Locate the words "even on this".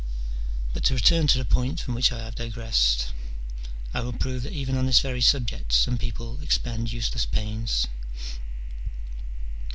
4.51-4.99